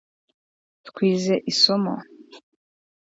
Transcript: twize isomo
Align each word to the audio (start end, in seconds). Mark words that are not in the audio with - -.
twize 0.87 1.33
isomo 1.51 1.95